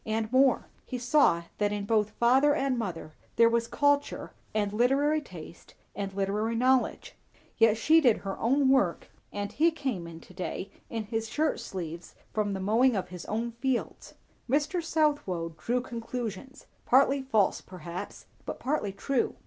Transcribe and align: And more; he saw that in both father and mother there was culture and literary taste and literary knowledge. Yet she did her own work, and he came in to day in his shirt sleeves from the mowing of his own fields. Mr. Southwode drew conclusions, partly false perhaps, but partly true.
And 0.03 0.31
more; 0.31 0.65
he 0.83 0.97
saw 0.97 1.43
that 1.59 1.71
in 1.71 1.85
both 1.85 2.09
father 2.09 2.55
and 2.55 2.75
mother 2.79 3.13
there 3.35 3.47
was 3.49 3.67
culture 3.67 4.33
and 4.51 4.73
literary 4.73 5.21
taste 5.21 5.75
and 5.95 6.11
literary 6.15 6.55
knowledge. 6.55 7.13
Yet 7.59 7.77
she 7.77 8.01
did 8.01 8.17
her 8.17 8.35
own 8.39 8.69
work, 8.69 9.11
and 9.31 9.51
he 9.51 9.69
came 9.69 10.07
in 10.07 10.19
to 10.21 10.33
day 10.33 10.71
in 10.89 11.03
his 11.03 11.29
shirt 11.29 11.59
sleeves 11.59 12.15
from 12.33 12.53
the 12.53 12.59
mowing 12.59 12.95
of 12.95 13.09
his 13.09 13.25
own 13.25 13.51
fields. 13.51 14.15
Mr. 14.49 14.83
Southwode 14.83 15.55
drew 15.57 15.81
conclusions, 15.81 16.65
partly 16.83 17.21
false 17.21 17.61
perhaps, 17.61 18.25
but 18.43 18.59
partly 18.59 18.91
true. 18.91 19.35